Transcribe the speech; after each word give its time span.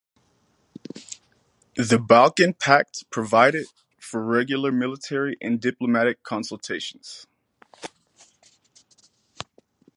The 1.75 1.99
Balkan 1.99 2.55
Pact 2.55 3.07
provided 3.11 3.67
for 3.99 4.25
regular 4.25 4.71
military 4.71 5.37
and 5.39 5.61
diplomatic 5.61 6.23
consultations. 6.23 7.27